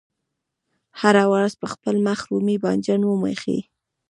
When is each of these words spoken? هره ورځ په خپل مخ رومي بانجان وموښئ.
هره 1.01 1.23
ورځ 1.33 1.53
په 1.61 1.67
خپل 1.73 1.95
مخ 2.05 2.19
رومي 2.29 2.57
بانجان 2.63 3.01
وموښئ. 3.05 3.59